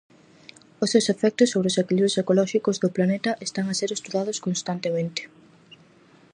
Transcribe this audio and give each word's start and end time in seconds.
Os 0.83 0.91
seus 0.93 1.07
efectos 1.13 1.51
sobre 1.53 1.69
os 1.71 1.79
equilibrios 1.83 2.19
ecolóxicos 2.21 2.79
do 2.83 2.93
planeta 2.95 3.31
están 3.47 3.65
a 3.67 3.77
ser 3.79 3.89
estudados 3.93 4.37
constantemente. 4.45 5.21